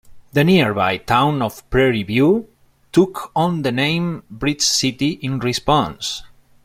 [0.33, 2.49] The nearby town of Prairie View
[2.91, 6.23] took on the name "Bridge City" in response.